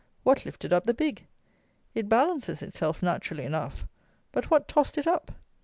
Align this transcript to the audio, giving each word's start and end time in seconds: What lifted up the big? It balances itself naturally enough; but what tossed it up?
What 0.23 0.45
lifted 0.45 0.73
up 0.73 0.85
the 0.85 0.95
big? 0.95 1.27
It 1.93 2.09
balances 2.09 2.63
itself 2.63 3.03
naturally 3.03 3.45
enough; 3.45 3.85
but 4.31 4.49
what 4.49 4.67
tossed 4.67 4.97
it 4.97 5.05
up? 5.05 5.31